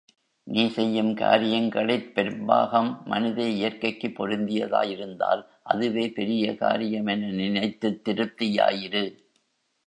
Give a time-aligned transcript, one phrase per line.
[0.47, 5.43] நீ செய்யும் காரியங்களிற் பெரும்பாகம் மனித இயற்கைக்குப் பொருந்தியதா யிருந்தால்
[5.63, 9.05] அதுவே பெரிய காரியம் என நினைத்துத் திருப்தியாயிரு.